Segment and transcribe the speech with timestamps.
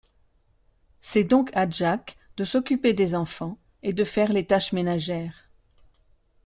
[0.99, 5.47] C'est donc à Jack de s'occuper des enfants et de faire les tâches ménagères.